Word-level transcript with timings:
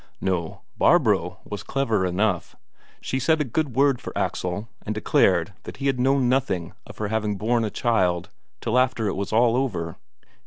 No, 0.19 0.61
Barbro 0.79 1.37
was 1.45 1.61
clever 1.61 2.07
enough; 2.07 2.55
she 3.01 3.19
said 3.19 3.39
a 3.39 3.43
good 3.43 3.75
word 3.75 4.01
for 4.01 4.17
Axel, 4.17 4.67
and 4.83 4.95
declared 4.95 5.53
that 5.61 5.77
he 5.77 5.85
had 5.85 5.99
known 5.99 6.27
nothing 6.27 6.73
of 6.87 6.97
her 6.97 7.09
having 7.09 7.35
borne 7.37 7.63
a 7.63 7.69
child 7.69 8.29
till 8.61 8.79
after 8.79 9.05
it 9.07 9.13
was 9.15 9.31
all 9.31 9.55
over. 9.55 9.97